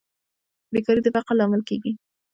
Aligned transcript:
بیکاري 0.73 1.01
د 1.03 1.07
فقر 1.15 1.33
لامل 1.39 1.61
کیږي 1.69 1.91